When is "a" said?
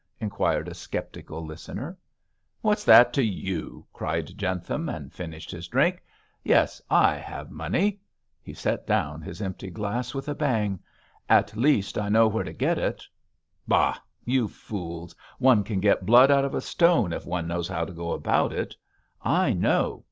0.67-0.73, 10.27-10.33, 16.55-16.61